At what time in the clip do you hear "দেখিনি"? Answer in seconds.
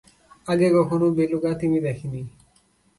1.79-2.21